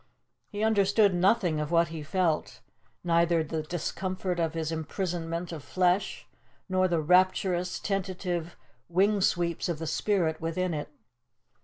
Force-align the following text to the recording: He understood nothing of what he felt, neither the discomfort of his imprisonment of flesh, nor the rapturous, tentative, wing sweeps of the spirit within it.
He 0.49 0.63
understood 0.63 1.13
nothing 1.13 1.59
of 1.59 1.69
what 1.69 1.89
he 1.89 2.01
felt, 2.01 2.61
neither 3.03 3.43
the 3.43 3.61
discomfort 3.61 4.39
of 4.39 4.55
his 4.55 4.71
imprisonment 4.71 5.51
of 5.51 5.63
flesh, 5.63 6.25
nor 6.67 6.87
the 6.87 6.99
rapturous, 6.99 7.77
tentative, 7.77 8.57
wing 8.89 9.21
sweeps 9.21 9.69
of 9.69 9.77
the 9.77 9.85
spirit 9.85 10.41
within 10.41 10.73
it. 10.73 10.89